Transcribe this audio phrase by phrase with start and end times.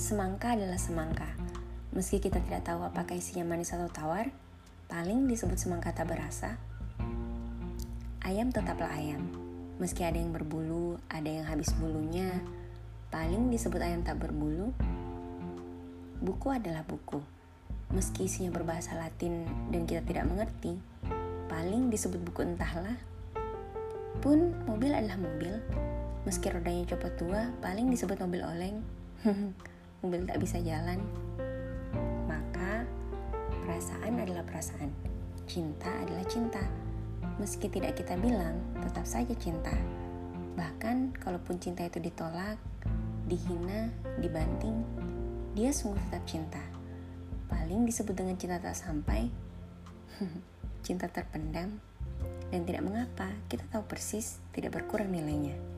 [0.00, 1.28] semangka adalah semangka.
[1.92, 4.32] Meski kita tidak tahu apakah isinya manis atau tawar,
[4.88, 6.56] paling disebut semangka tak berasa.
[8.24, 9.28] Ayam tetaplah ayam.
[9.76, 12.32] Meski ada yang berbulu, ada yang habis bulunya,
[13.12, 14.72] paling disebut ayam tak berbulu.
[16.24, 17.20] Buku adalah buku.
[17.92, 20.80] Meski isinya berbahasa Latin dan kita tidak mengerti,
[21.52, 22.96] paling disebut buku entahlah.
[24.24, 25.60] Pun mobil adalah mobil,
[26.20, 28.76] Meski rodanya copot tua, paling disebut mobil oleng.
[30.00, 31.00] mobil tak bisa jalan.
[32.24, 32.84] Maka,
[33.64, 34.90] perasaan adalah perasaan.
[35.44, 36.62] Cinta adalah cinta.
[37.36, 39.72] Meski tidak kita bilang, tetap saja cinta.
[40.56, 42.56] Bahkan, kalaupun cinta itu ditolak,
[43.28, 44.84] dihina, dibanting,
[45.56, 46.62] dia sungguh tetap cinta.
[47.48, 49.28] Paling disebut dengan cinta tak sampai,
[50.86, 51.80] cinta terpendam,
[52.50, 55.69] dan tidak mengapa kita tahu persis tidak berkurang nilainya.